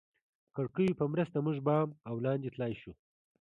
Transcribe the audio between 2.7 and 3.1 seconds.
شوای.